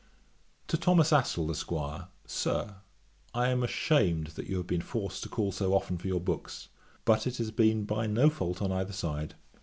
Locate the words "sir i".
2.25-3.49